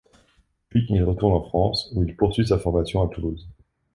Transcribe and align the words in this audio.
Puis 0.69 0.87
il 0.89 1.03
retourne 1.03 1.31
en 1.33 1.43
France 1.43 1.91
où 1.93 2.03
il 2.03 2.15
poursuit 2.15 2.47
sa 2.47 2.57
formation 2.57 3.03
à 3.03 3.07
Toulouse. 3.07 3.47